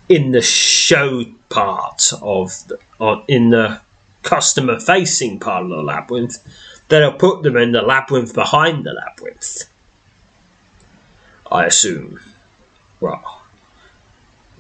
[0.10, 2.80] in the show part of the,
[3.28, 3.82] in the
[4.24, 6.40] customer facing part of the labyrinth
[6.88, 9.64] then I'll put them in the labyrinth behind the labyrinth.
[11.52, 12.20] I assume.
[13.00, 13.42] Well,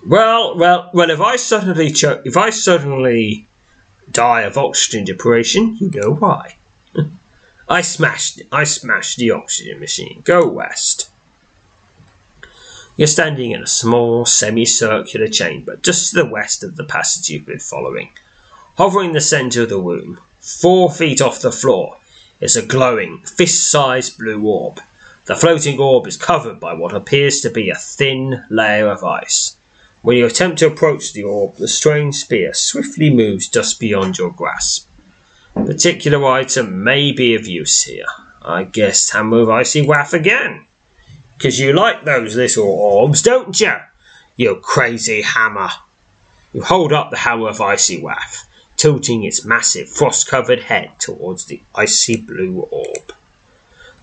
[0.06, 1.10] well, well, well.
[1.10, 3.48] If I suddenly cho- if I suddenly
[4.12, 6.58] die of oxygen deprivation, you know why.
[7.70, 10.22] I smashed I smashed the oxygen machine.
[10.24, 11.10] Go west.
[12.98, 17.46] You're standing in a small semicircular chamber just to the west of the passage you've
[17.46, 18.12] been following.
[18.78, 21.98] Hovering in the centre of the room, four feet off the floor,
[22.40, 24.80] is a glowing, fist sized blue orb.
[25.26, 29.58] The floating orb is covered by what appears to be a thin layer of ice.
[30.02, 34.32] When you attempt to approach the orb, the strange spear swiftly moves just beyond your
[34.32, 34.88] grasp.
[35.54, 38.06] A particular item may be of use here.
[38.42, 40.68] I guess Hammer of Icy Wrath again.
[41.38, 43.76] Because you like those little orbs, don't you?
[44.38, 45.70] You crazy hammer.
[46.54, 51.46] You hold up the Hammer of Icy Wrath tilting its massive frost covered head towards
[51.46, 53.14] the icy blue orb.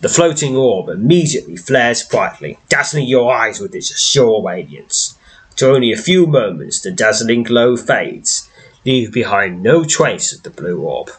[0.00, 5.16] The floating orb immediately flares brightly, dazzling your eyes with its azure radiance.
[5.50, 8.48] After only a few moments, the dazzling glow fades,
[8.84, 11.10] leaving behind no trace of the blue orb.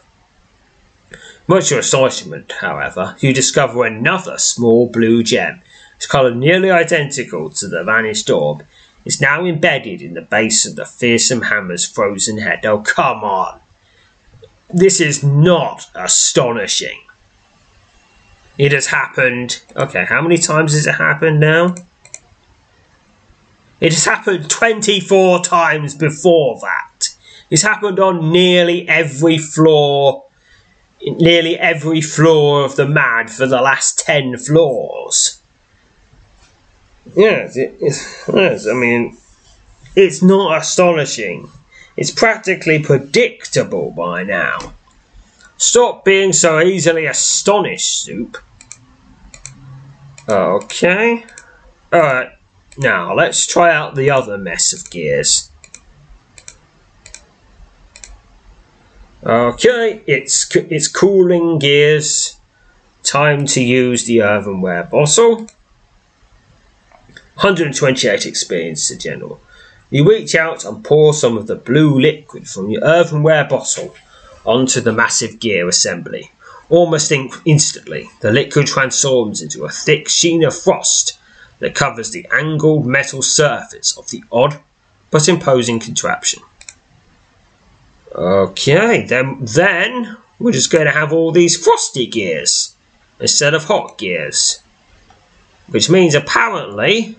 [1.46, 5.62] Much to your astonishment, however, you discover another small blue gem,
[6.06, 8.64] colour nearly identical to the vanished orb,
[9.04, 12.64] is now embedded in the base of the fearsome hammer's frozen head.
[12.64, 13.60] Oh, come on!
[14.68, 17.00] This is not astonishing.
[18.56, 19.62] It has happened.
[19.76, 21.74] Okay, how many times has it happened now?
[23.80, 27.08] It has happened 24 times before that.
[27.50, 30.24] It's happened on nearly every floor,
[31.02, 35.40] nearly every floor of the MAD for the last 10 floors.
[37.14, 37.76] Yes, it,
[38.34, 39.16] yes, I mean,
[39.94, 41.50] it's not astonishing.
[41.96, 44.74] It's practically predictable by now.
[45.56, 48.36] Stop being so easily astonished, Soup.
[50.28, 51.24] Okay.
[51.92, 52.32] Alright,
[52.76, 55.50] now let's try out the other mess of gears.
[59.22, 62.36] Okay, it's it's cooling gears.
[63.02, 65.46] Time to use the earthenware bottle.
[67.36, 69.40] 128 experience to general.
[69.90, 73.94] You reach out and pour some of the blue liquid from your earthenware bottle
[74.44, 76.30] onto the massive gear assembly.
[76.70, 81.18] Almost in- instantly, the liquid transforms into a thick sheen of frost
[81.58, 84.60] that covers the angled metal surface of the odd
[85.10, 86.42] but imposing contraption.
[88.14, 92.74] Okay, then then we're just going to have all these frosty gears
[93.20, 94.60] instead of hot gears.
[95.68, 97.16] Which means apparently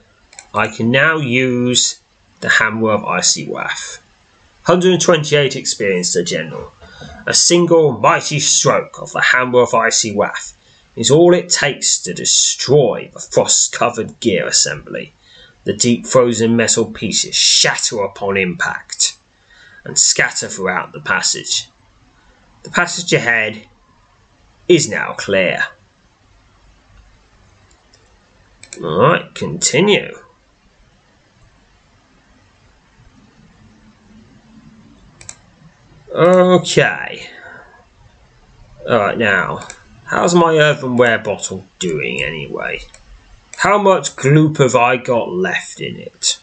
[0.56, 2.00] I can now use
[2.40, 4.02] the Hammer of Icy Wrath.
[4.66, 6.72] 128 experience to general.
[7.26, 10.56] A single mighty stroke of the Hammer of Icy Wrath
[10.96, 15.12] is all it takes to destroy the frost covered gear assembly.
[15.66, 19.18] The deep frozen metal pieces shatter upon impact
[19.84, 21.68] and scatter throughout the passage.
[22.64, 23.68] The passage ahead
[24.70, 25.66] is now clear.
[28.82, 30.25] Alright, continue.
[36.16, 37.28] Okay.
[38.90, 39.68] Alright, now,
[40.06, 42.80] how's my earthenware bottle doing anyway?
[43.58, 46.40] How much gloop have I got left in it?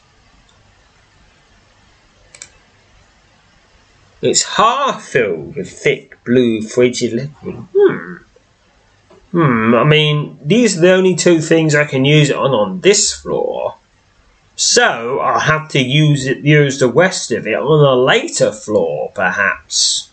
[4.20, 7.66] It's half filled with thick blue frigid liquid.
[7.75, 8.16] Hmm.
[9.31, 12.83] Hmm, I mean, these are the only two things I can use it on on
[12.83, 13.62] this floor.
[14.57, 19.11] So I'll have to use it, use the rest of it on a later floor,
[19.14, 20.11] perhaps.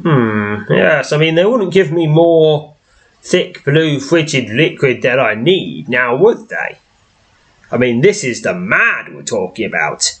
[0.00, 2.74] Hmm, yes, I mean, they wouldn't give me more
[3.22, 6.78] thick blue frigid liquid that I need, now would they?
[7.72, 10.18] I mean, this is the mad we're talking about.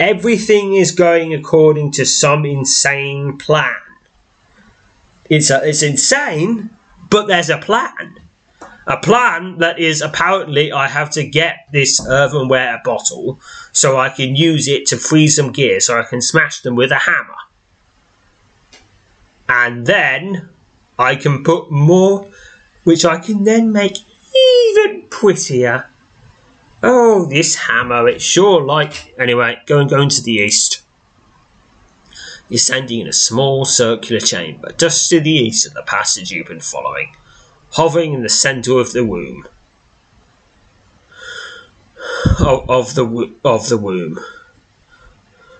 [0.00, 3.76] Everything is going according to some insane plan.
[5.28, 6.70] It's, a, it's insane,
[7.10, 8.16] but there's a plan.
[8.88, 13.38] A plan that is apparently I have to get this earthenware bottle
[13.70, 16.90] so I can use it to freeze some gear so I can smash them with
[16.90, 17.36] a hammer.
[19.46, 20.48] And then
[20.98, 22.30] I can put more,
[22.84, 23.98] which I can then make
[24.78, 25.86] even prettier.
[26.82, 29.14] Oh, this hammer, it's sure like.
[29.18, 30.82] Anyway, going going to the east.
[32.48, 36.46] You're standing in a small circular chamber, just to the east of the passage you've
[36.46, 37.14] been following
[37.72, 39.46] hovering in the centre of the womb.
[42.40, 44.18] Of, of the of the womb.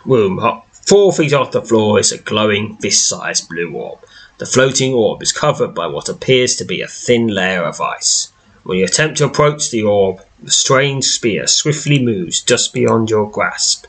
[0.06, 0.62] Womb.
[0.72, 3.98] Four feet off the floor is a glowing fist-sized blue orb.
[4.38, 8.32] The floating orb is covered by what appears to be a thin layer of ice.
[8.62, 13.30] When you attempt to approach the orb, the strange spear swiftly moves just beyond your
[13.30, 13.86] grasp,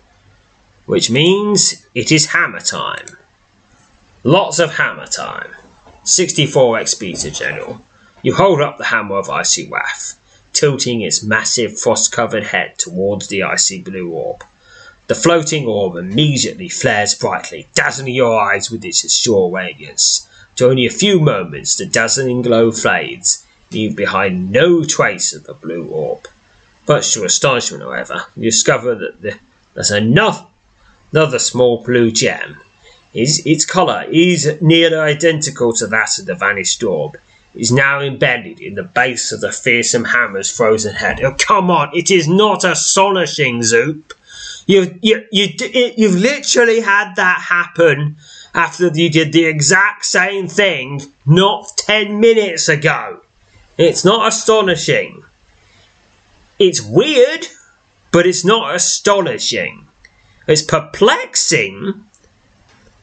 [0.85, 3.17] which means it is hammer time.
[4.23, 5.51] Lots of hammer time.
[6.03, 7.81] 64 XP to General.
[8.21, 10.19] You hold up the hammer of icy wrath,
[10.51, 14.43] tilting its massive frost covered head towards the icy blue orb.
[15.07, 20.27] The floating orb immediately flares brightly, dazzling your eyes with its azure radiance.
[20.57, 25.53] To only a few moments, the dazzling glow fades, leaving behind no trace of the
[25.53, 26.27] blue orb.
[26.89, 29.39] Much to your astonishment, however, you discover that the,
[29.75, 30.45] there's enough,
[31.13, 32.59] another small blue gem.
[33.13, 37.17] Its, its colour is nearly identical to that of the vanished orb,
[37.55, 41.21] is now embedded in the base of the fearsome hammer's frozen head.
[41.21, 44.13] Oh, come on, it is not astonishing, Zoop.
[44.67, 45.47] You've, you, you,
[45.97, 48.17] you've literally had that happen
[48.53, 53.21] after you did the exact same thing not 10 minutes ago.
[53.77, 55.23] It's not astonishing.
[56.59, 57.47] It's weird,
[58.11, 59.87] but it's not astonishing.
[60.47, 62.05] It's perplexing,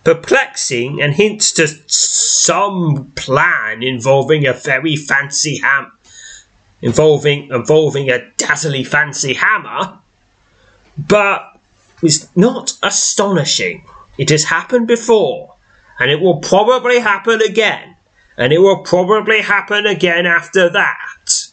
[0.06, 5.90] perplexing and hints to some plan involving a very fancy ham
[6.80, 9.98] involving involving a dazzling fancy hammer
[10.96, 11.58] but
[12.04, 13.84] it's not astonishing.
[14.16, 15.56] It has happened before
[15.98, 17.96] and it will probably happen again
[18.36, 21.50] and it will probably happen again after that.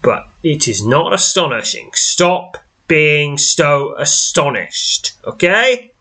[0.00, 1.90] But it is not astonishing.
[1.92, 2.56] Stop
[2.86, 5.92] being so astonished okay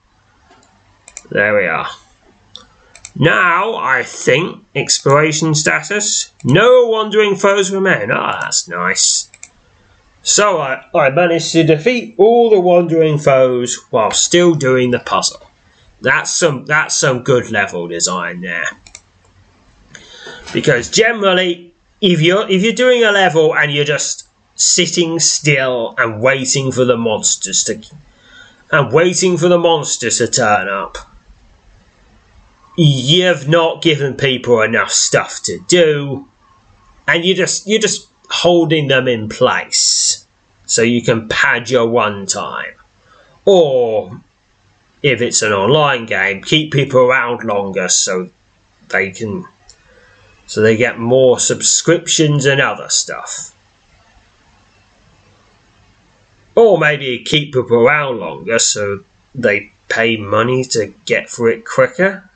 [1.29, 1.87] there we are.
[3.15, 6.31] Now, I think, exploration status.
[6.43, 8.11] No wandering foes remain.
[8.11, 9.29] Ah, that's nice.
[10.21, 15.41] So I, I managed to defeat all the wandering foes while still doing the puzzle.
[16.01, 18.67] That's some that's some good level design there.
[20.53, 26.21] Because generally, if you're if you're doing a level and you're just sitting still and
[26.21, 27.81] waiting for the monsters to
[28.71, 30.97] and waiting for the monsters to turn up,
[32.81, 36.27] you've not given people enough stuff to do,
[37.07, 40.25] and you just you're just holding them in place
[40.65, 42.73] so you can pad your one time.
[43.43, 44.21] Or
[45.03, 48.29] if it's an online game, keep people around longer so
[48.89, 49.45] they can
[50.45, 53.53] so they get more subscriptions and other stuff.
[56.55, 59.03] Or maybe keep people around longer so
[59.35, 62.28] they pay money to get through it quicker.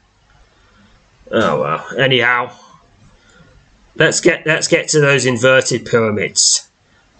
[1.33, 1.99] Oh well.
[1.99, 2.55] Anyhow,
[3.95, 6.69] let's get let's get to those inverted pyramids.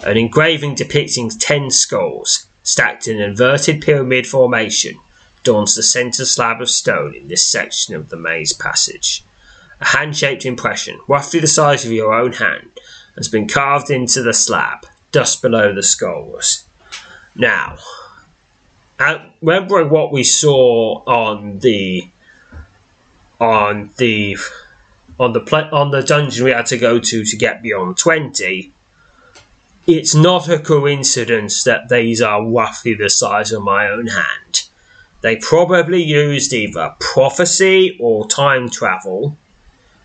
[0.06, 5.00] An engraving depicting ten skulls stacked in an inverted pyramid formation
[5.42, 9.24] adorns the centre slab of stone in this section of the maze passage.
[9.82, 12.72] A hand-shaped impression, roughly the size of your own hand,
[13.16, 16.64] has been carved into the slab, just below the skulls.
[17.36, 17.78] Now,
[19.42, 22.08] remembering what we saw on the
[23.44, 24.38] on the
[25.20, 28.72] on the pl- on the dungeon we had to go to to get beyond 20
[29.86, 34.68] it's not a coincidence that these are roughly the size of my own hand
[35.24, 39.38] They probably used either prophecy or time travel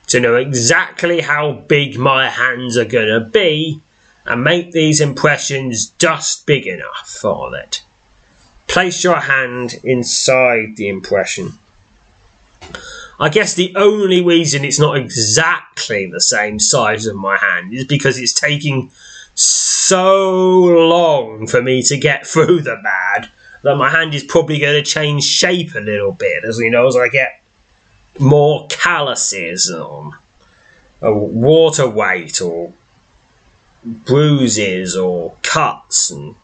[0.07, 3.81] to know exactly how big my hands are going to be
[4.25, 7.83] and make these impressions just big enough for it.
[8.69, 11.59] Place your hand inside the impression.
[13.21, 17.85] I guess the only reason it's not exactly the same size of my hand is
[17.85, 18.91] because it's taking
[19.35, 23.29] so long for me to get through the bad
[23.63, 26.87] that my hand is probably going to change shape a little bit as you know
[26.87, 27.43] as I get
[28.19, 30.17] more calluses on
[31.01, 32.73] water weight or
[33.85, 36.35] bruises or cuts and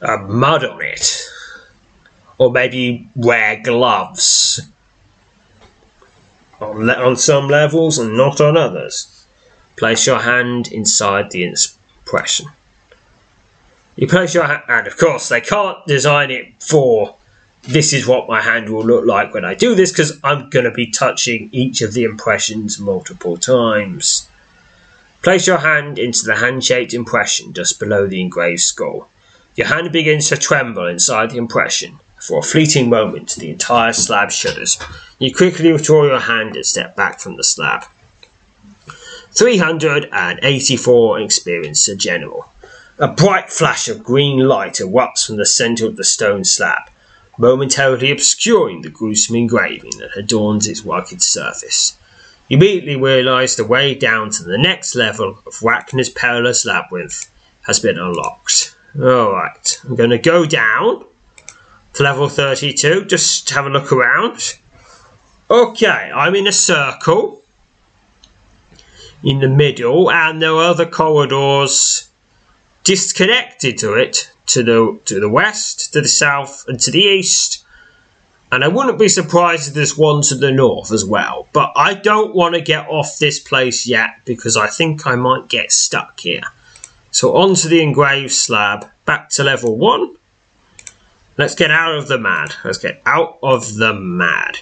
[0.00, 1.22] uh, mud on it.
[2.38, 4.60] Or maybe wear gloves
[6.60, 9.26] on, on some levels and not on others.
[9.76, 12.48] Place your hand inside the impression.
[13.96, 17.16] You place your hand, and of course, they can't design it for
[17.62, 20.64] this is what my hand will look like when I do this because I'm going
[20.64, 24.28] to be touching each of the impressions multiple times.
[25.22, 29.08] Place your hand into the hand shaped impression just below the engraved skull.
[29.56, 31.98] Your hand begins to tremble inside the impression.
[32.20, 34.78] For a fleeting moment, the entire slab shudders.
[35.18, 37.84] You quickly withdraw your hand and step back from the slab.
[39.34, 42.50] 384 experience a general.
[42.98, 46.90] A bright flash of green light erupts from the centre of the stone slab
[47.38, 51.96] momentarily obscuring the gruesome engraving that adorns its rugged surface.
[52.48, 57.30] You immediately realise the way down to the next level of Whackner's perilous labyrinth
[57.62, 58.74] has been unlocked.
[58.98, 61.04] Alright, I'm going to go down
[61.98, 64.54] to level 32, just have a look around.
[65.50, 67.42] Okay, I'm in a circle
[69.24, 72.08] in the middle, and there are other corridors
[72.84, 77.64] disconnected to it to the to the west, to the south, and to the east.
[78.52, 81.48] And I wouldn't be surprised if there's one to the north as well.
[81.52, 85.48] But I don't want to get off this place yet because I think I might
[85.48, 86.44] get stuck here.
[87.10, 90.17] So onto the engraved slab, back to level one.
[91.38, 92.52] Let's get out of the mad.
[92.64, 94.58] Let's get out of the mad.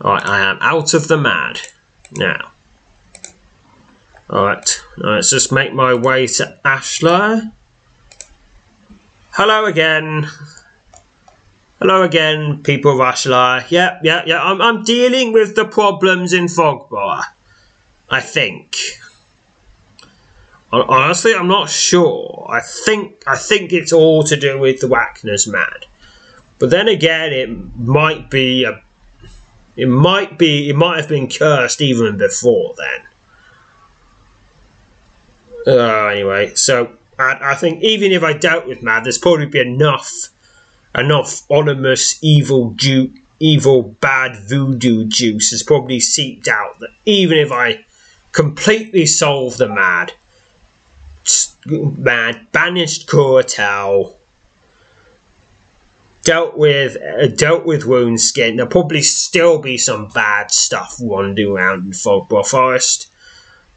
[0.00, 1.60] Alright, I am out of the mad.
[2.12, 2.52] Now.
[4.30, 7.52] Alright, let's just make my way to Ashlar.
[9.32, 10.26] Hello again.
[11.78, 13.70] Hello again, people of Ashlar.
[13.70, 14.42] Yeah, yeah, yeah.
[14.42, 17.22] I'm, I'm dealing with the problems in Fogbough.
[18.08, 18.76] I think.
[20.72, 22.46] Honestly, I'm not sure.
[22.48, 25.86] I think I think it's all to do with the Whackner's mad.
[26.58, 28.82] But then again, it might be a.
[29.76, 30.68] It might be.
[30.68, 33.06] It might have been cursed even before then.
[35.66, 39.60] Uh, anyway, so and I think even if I dealt with Mad, there's probably be
[39.60, 40.28] enough
[40.94, 47.52] enough ominous evil ju- evil bad voodoo juice has probably seeped out that even if
[47.52, 47.84] I
[48.32, 50.12] completely solve the mad
[51.66, 54.14] mad banished Coratel
[56.22, 61.52] dealt with uh, dealt with wound skin there'll probably still be some bad stuff wandering
[61.52, 63.10] around in Fogbough Forest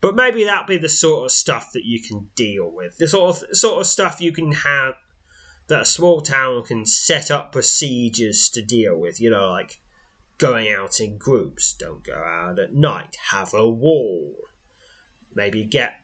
[0.02, 2.98] but maybe that'd be the sort of stuff that you can deal with.
[2.98, 4.96] The sort of sort of stuff you can have
[5.68, 9.22] that a small town can set up procedures to deal with.
[9.22, 9.80] You know, like
[10.40, 14.36] going out in groups, don't go out at night, have a wall.
[15.36, 16.01] Maybe get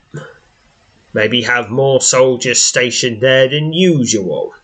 [1.14, 4.56] maybe have more soldiers stationed there than usual.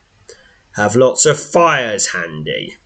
[0.73, 2.77] Have lots of fires handy.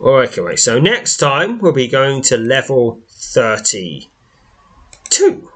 [0.00, 5.52] Okay, so next time we'll be going to level 32.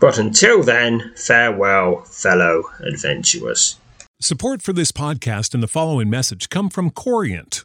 [0.00, 3.76] But until then, farewell, fellow adventurers.
[4.20, 7.64] Support for this podcast and the following message come from Corient